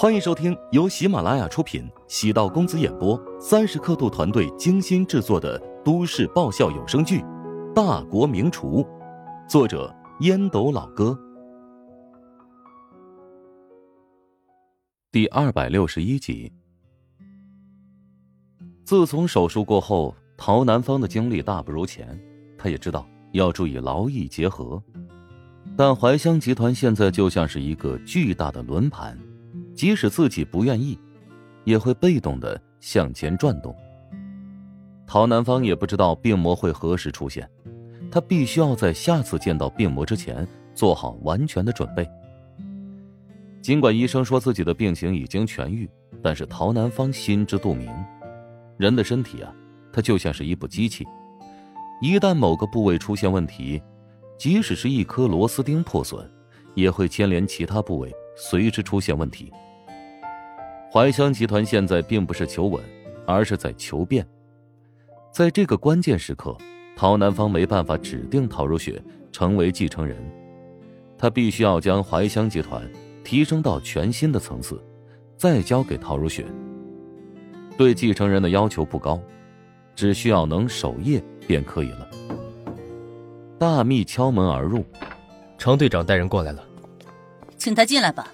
[0.00, 7.20] 欢迎收听由喜马拉雅出品、喜道公子演播、三十刻度团队精心制作的都市爆笑有声剧
[7.74, 8.82] 《大国名厨》，
[9.46, 11.14] 作者烟斗老哥，
[15.12, 16.50] 第二百六十一集。
[18.82, 22.18] 自从手术过后，陶南方的精力大不如前，
[22.56, 24.82] 他也知道要注意劳逸结合，
[25.76, 29.14] 但怀香集团现在就像是一个巨大的轮盘。
[29.74, 30.98] 即使自己不愿意，
[31.64, 33.74] 也会被动的向前转动。
[35.06, 37.48] 陶南方也不知道病魔会何时出现，
[38.10, 42.08] 他必须要在下次见到病魔之前做好完全的准备。
[43.60, 45.88] 尽管医生说自己的病情已经痊愈，
[46.22, 47.90] 但是陶南方心知肚明，
[48.78, 49.52] 人的身体啊，
[49.92, 51.06] 它就像是一部机器，
[52.00, 53.82] 一旦某个部位出现问题，
[54.38, 56.26] 即使是一颗螺丝钉破损，
[56.74, 59.52] 也会牵连其他部位随之出现问题。
[60.90, 62.82] 怀香集团现在并不是求稳，
[63.26, 64.26] 而是在求变。
[65.30, 66.56] 在这个关键时刻，
[66.96, 70.16] 陶南方没办法指定陶如雪成为继承人，
[71.18, 72.90] 他必须要将怀香集团
[73.22, 74.82] 提升到全新的层次，
[75.36, 76.46] 再交给陶如雪。
[77.76, 79.20] 对继承人的要求不高，
[79.94, 82.08] 只需要能守夜便可以了。
[83.58, 84.82] 大秘敲门而入，
[85.58, 86.64] 常队长带人过来了，
[87.60, 88.26] 请他进来吧。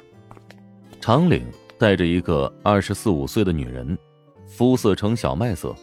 [0.99, 1.45] 长岭。
[1.79, 3.99] 带着一个二十四五岁的女人，
[4.47, 5.77] 肤色呈小麦色，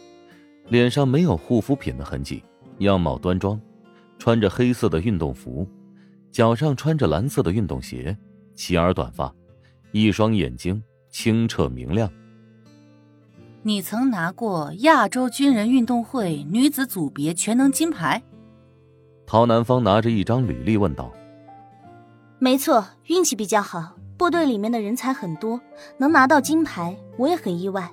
[0.66, 2.42] 脸上没有护肤品的痕迹，
[2.78, 3.60] 样貌端庄，
[4.18, 5.64] 穿着黑色的运动服，
[6.32, 8.18] 脚上穿着蓝色的运动鞋，
[8.56, 9.32] 齐耳短发，
[9.92, 12.10] 一双眼睛清澈明亮。
[13.62, 18.20] 你曾拿过亚洲军人运动会女子组别全能金牌？
[19.24, 21.12] 陶南方拿着一张履历问道。
[22.44, 23.96] 没错，运气比较好。
[24.18, 25.58] 部队里面的人才很多，
[25.96, 27.90] 能拿到金牌，我也很意外。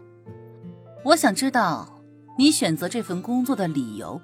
[1.06, 2.02] 我想知道
[2.38, 4.20] 你选择这份工作的理由。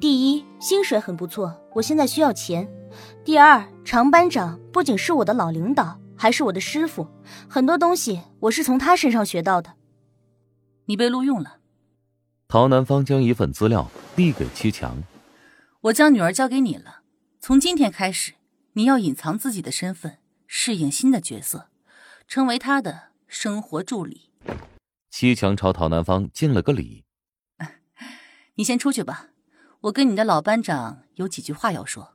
[0.00, 2.68] 第一，薪水很不错，我现在需要钱。
[3.24, 7.06] 第二，常班长不仅是我的老领导，还是我的师傅，
[7.48, 9.74] 很多东西我是从他身上学到的。
[10.86, 11.58] 你被录用了。
[12.48, 14.96] 陶南方将一份资料递给七强。
[15.82, 17.02] 我将女儿交给你了，
[17.40, 18.32] 从今天开始，
[18.74, 20.18] 你要隐藏自己的身份。
[20.46, 21.68] 适应新的角色，
[22.28, 24.30] 成为他的生活助理。
[25.10, 27.04] 七强朝陶南方敬了个礼。
[28.54, 29.30] 你先出去吧，
[29.80, 32.14] 我跟你的老班长有几句话要说。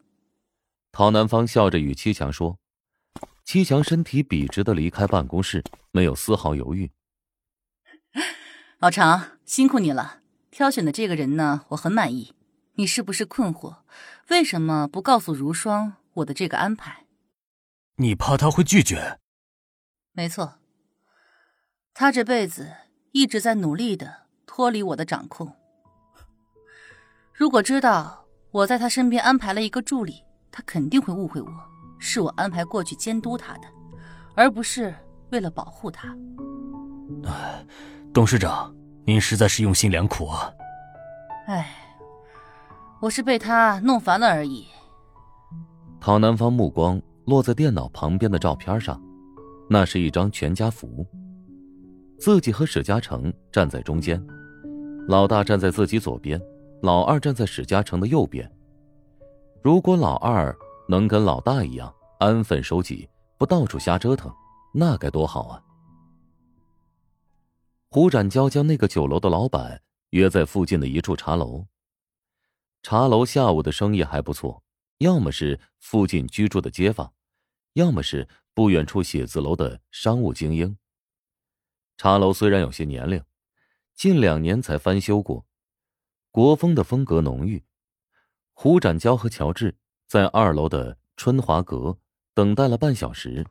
[0.91, 2.57] 陶南方笑着与七强说。
[3.43, 6.91] 七强身体笔直的离开办公室，没有丝毫犹豫。
[8.77, 10.21] 老常，辛苦你了。
[10.51, 12.35] 挑选的这个人呢，我很满意。
[12.75, 13.79] 你是不是困惑？
[14.29, 17.05] 为什么不告诉如霜我的这个安排？
[17.95, 19.19] 你怕他会拒绝？
[20.13, 20.55] 没错，
[21.93, 22.71] 他这辈子
[23.11, 25.55] 一直在努力的脱离我的掌控。
[27.33, 31.49] 如果知道我在他身边安排了一个助理，他肯定会误会我
[31.99, 33.67] 是我安排过去监督他的，
[34.35, 34.93] 而不是
[35.31, 36.13] 为了保护他。
[37.25, 37.65] 哎，
[38.13, 38.75] 董事长，
[39.05, 40.51] 您实在是用心良苦啊！
[41.47, 41.69] 哎，
[42.99, 44.67] 我是被他弄烦了而已。
[45.99, 47.01] 陶南方目光。
[47.25, 48.99] 落在电脑旁边的照片上，
[49.69, 51.05] 那是一张全家福。
[52.17, 54.19] 自己和史嘉诚站在中间，
[55.07, 56.41] 老大站在自己左边，
[56.81, 58.51] 老二站在史嘉诚的右边。
[59.61, 64.33] 如果老二能跟老大一样安分守己，不到处瞎折腾，
[64.73, 65.61] 那该多好啊！
[67.91, 69.79] 胡展娇将那个酒楼的老板
[70.09, 71.63] 约在附近的一处茶楼。
[72.81, 74.63] 茶楼下午的生意还不错，
[74.99, 77.13] 要么是附近居住的街坊。
[77.73, 80.77] 要么是不远处写字楼的商务精英。
[81.97, 83.23] 茶楼虽然有些年龄，
[83.95, 85.45] 近两年才翻修过，
[86.31, 87.63] 国风的风格浓郁。
[88.53, 89.77] 胡展娇和乔治
[90.07, 91.97] 在二楼的春华阁
[92.33, 93.45] 等待了半小时，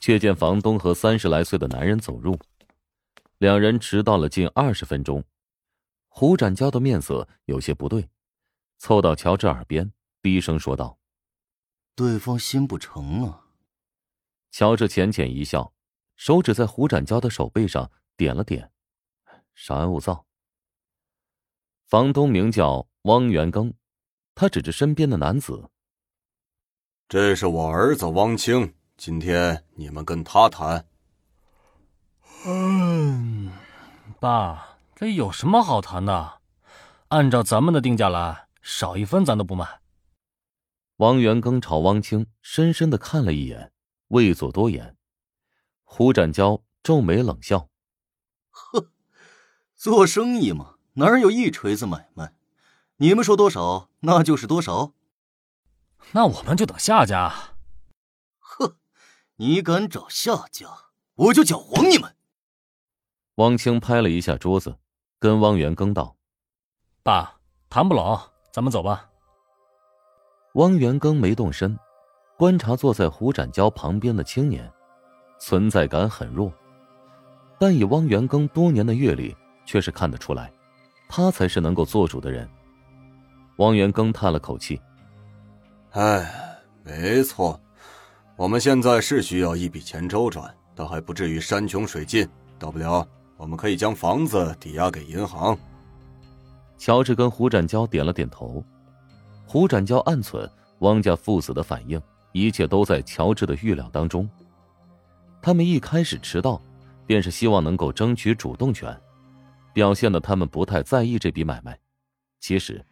[0.00, 2.36] 却见房东和三十来岁的男人走入，
[3.38, 5.22] 两人迟到了近二十分钟。
[6.08, 8.08] 胡展娇的面色有些不对，
[8.78, 9.92] 凑到乔治耳边
[10.28, 10.98] 低声说道。
[11.94, 13.46] 对方心不诚啊！
[14.50, 15.72] 乔治浅浅一笑，
[16.16, 18.70] 手指在胡展娇的手背上点了点，
[19.54, 20.26] 稍安勿躁。
[21.86, 23.72] 房东名叫汪元庚，
[24.34, 25.70] 他指着身边的男子
[27.08, 30.86] ：“这是我儿子汪清，今天你们跟他谈。”
[32.44, 33.50] 嗯，
[34.20, 36.40] 爸，这有什么好谈的？
[37.08, 39.80] 按照咱们的定价来，少一分咱都不卖。
[40.98, 43.72] 王元庚朝汪清深深的看了一眼，
[44.08, 44.96] 未作多言。
[45.84, 47.68] 胡展娇皱眉冷笑
[48.50, 48.90] ：“呵，
[49.76, 52.34] 做生意嘛，哪有一锤子买卖？
[52.96, 54.92] 你们说多少，那就是多少。
[56.10, 57.54] 那我们就等下家。
[58.40, 58.76] 呵，
[59.36, 62.16] 你敢找下家，我就搅黄你们！”
[63.36, 64.78] 汪清拍了一下桌子，
[65.20, 66.16] 跟汪元庚道
[67.04, 67.38] ：“爸，
[67.70, 69.07] 谈不拢，咱们走吧。”
[70.54, 71.78] 汪元庚没动身，
[72.36, 74.70] 观察坐在胡展娇旁边的青年，
[75.38, 76.52] 存在感很弱，
[77.58, 80.52] 但以汪元庚多年的阅历，却是看得出来，
[81.08, 82.48] 他才是能够做主的人。
[83.58, 84.80] 汪元庚叹了口气
[85.92, 86.32] ：“哎，
[86.82, 87.60] 没错，
[88.36, 92.28] 我们现在是需要一笔钱周转，但还不至于山穷水尽，
[92.58, 93.06] 大不了。”
[93.38, 95.56] 我们可以将房子抵押给银行。
[96.76, 98.60] 乔治跟胡展娇点了点头。
[99.50, 100.46] 胡展娇暗忖
[100.80, 101.98] 汪家父子的反应，
[102.32, 104.28] 一切都在乔治的预料当中。
[105.40, 106.60] 他们一开始迟到，
[107.06, 108.94] 便是希望能够争取主动权，
[109.72, 111.78] 表现的他们不太在意这笔买卖。
[112.40, 112.84] 其实，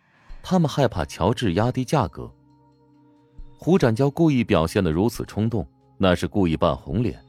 [0.43, 2.33] 他们害怕乔治压低价格。
[3.59, 5.69] 胡展娇故意表现的如此冲动，
[5.99, 7.23] 那是故意扮红脸。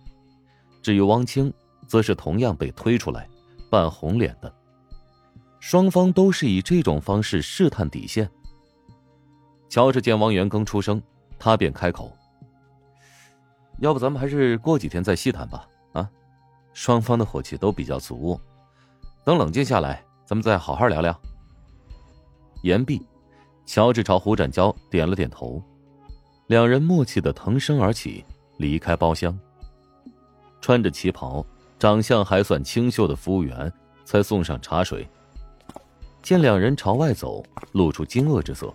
[0.81, 1.53] 至于汪清。
[1.85, 3.29] 则是同样被推出来，
[3.69, 4.53] 扮红脸的。
[5.61, 8.29] 双方都是以这种方式试探底线。
[9.69, 11.01] 乔治见王元庚出声，
[11.37, 12.11] 他便开口
[13.79, 15.67] ：“要不咱们还是过几天再细谈吧？
[15.93, 16.09] 啊，
[16.73, 18.39] 双方的火气都比较足，
[19.23, 21.17] 等冷静下来，咱们再好好聊聊。”
[22.63, 23.05] 言毕，
[23.65, 25.61] 乔治朝胡展娇点了点头，
[26.47, 28.23] 两人默契的腾身而起，
[28.57, 29.37] 离开包厢。
[30.61, 31.45] 穿着旗袍。
[31.79, 33.71] 长相还算清秀的服务员
[34.03, 35.07] 才送上茶水，
[36.23, 38.73] 见两人朝外走，露出惊愕之色。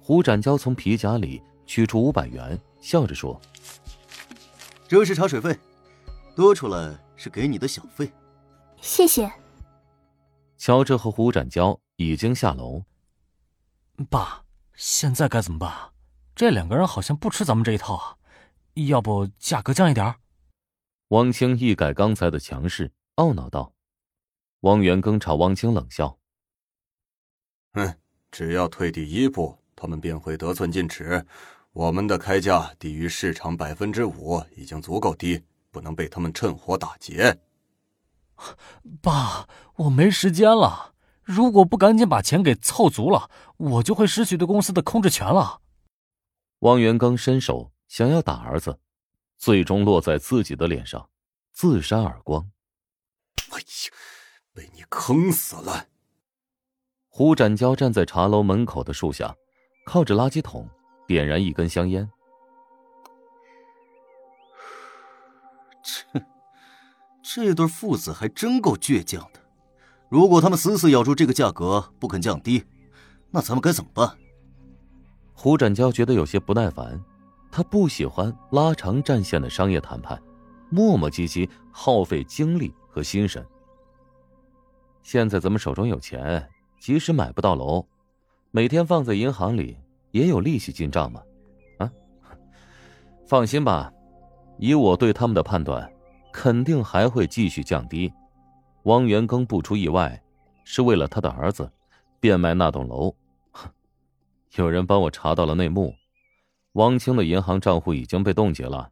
[0.00, 3.40] 胡展娇从皮夹里取出五百元，笑着说
[4.88, 5.56] ：“这是茶水费，
[6.34, 8.10] 多出来是给你的小费。”
[8.80, 9.30] 谢谢。
[10.56, 12.82] 乔治和胡展娇已经下楼。
[14.08, 14.44] 爸，
[14.74, 15.92] 现在该怎么办？
[16.34, 18.16] 这两个人好像不吃咱们这一套啊，
[18.88, 20.16] 要不价格降一点？
[21.08, 23.74] 汪清一改刚才的强势，懊恼道
[24.60, 26.18] ：“汪元庚朝汪清冷笑，
[27.72, 27.94] 哼，
[28.30, 31.24] 只要退第一步，他们便会得寸进尺。
[31.72, 37.40] 我们的开价低于市场百分之五，已经足够低，不能被他们趁火打劫。”
[39.00, 45.62] 爸，我没时间了，如果不赶紧把钱给凑足了，我就会失去对公司的控制权了。
[46.58, 48.78] 汪元刚伸手想要打儿子。
[49.38, 51.08] 最终落在自己的脸上，
[51.50, 52.50] 自扇耳光。
[53.52, 53.64] 哎呀，
[54.52, 55.86] 被你坑死了！
[57.08, 59.34] 胡展娇站在茶楼门口的树下，
[59.90, 60.68] 靠着垃圾桶，
[61.04, 62.08] 点燃一根香烟。
[67.20, 69.40] 这这对父子还真够倔强的。
[70.08, 72.64] 如果他们死死咬住这个价格不肯降低，
[73.32, 74.16] 那咱们该怎么办？
[75.32, 77.02] 胡展娇觉得有些不耐烦。
[77.50, 80.22] 他不喜欢拉长战线的商业谈判，
[80.70, 83.44] 磨磨唧唧，耗费精力和心神。
[85.02, 86.48] 现在咱们手中有钱，
[86.78, 87.84] 即使买不到楼，
[88.52, 89.76] 每天放在银行里
[90.10, 91.22] 也有利息进账嘛。
[91.78, 91.92] 啊，
[93.26, 93.92] 放心吧，
[94.58, 95.90] 以我对他们的判断，
[96.32, 98.12] 肯定还会继续降低。
[98.84, 100.20] 汪元庚不出意外，
[100.64, 101.70] 是为了他的儿子，
[102.18, 103.14] 变卖那栋楼。
[104.56, 105.94] 有人帮我查到了内幕。
[106.72, 108.90] 汪清的银行账户已经被冻结了，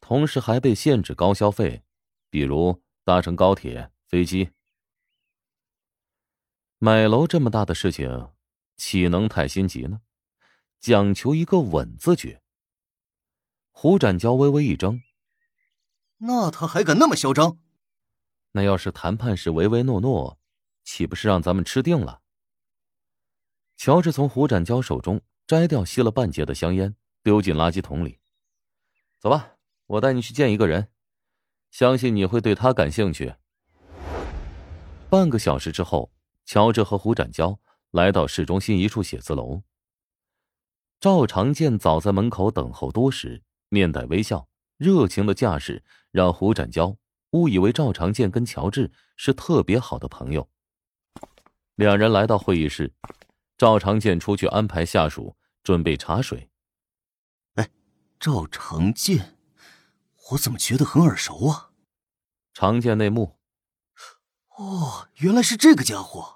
[0.00, 1.82] 同时还被限制高消费，
[2.30, 4.50] 比如搭乘高铁、飞机。
[6.78, 8.28] 买楼这么大的事情，
[8.76, 10.00] 岂能太心急呢？
[10.80, 12.42] 讲求一个稳字诀。
[13.70, 15.00] 胡展娇微微一怔，
[16.18, 17.58] 那他还敢那么嚣张？
[18.52, 20.38] 那要是谈判时唯唯诺诺，
[20.84, 22.22] 岂不是让咱们吃定了？
[23.76, 25.20] 乔治从胡展娇手中。
[25.46, 28.18] 摘掉吸了半截的香烟，丢进垃圾桶里。
[29.20, 29.52] 走吧，
[29.86, 30.90] 我带你去见一个人，
[31.70, 33.32] 相信你会对他感兴趣。
[35.08, 36.12] 半个小时之后，
[36.44, 37.60] 乔治和胡展娇
[37.96, 39.62] 来到市中心一处写字楼。
[41.00, 46.94] 赵长健早在门口等候多时，面带微笑，热情的架势让胡展娇
[47.30, 50.46] 误以为赵长健跟乔治是特别好的朋友。
[51.76, 52.92] 两人来到会议室。
[53.56, 56.50] 赵长健出去安排下属准备茶水。
[57.54, 57.70] 哎，
[58.20, 59.38] 赵长健，
[60.32, 61.70] 我怎么觉得很耳熟啊？
[62.52, 63.38] 长健内幕。
[64.58, 66.35] 哦，原来是这个家伙。